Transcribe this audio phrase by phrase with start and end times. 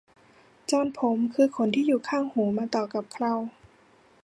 [0.71, 3.33] จอนผมคือขนที่อยู่ข้างหูมาต่อกับเครา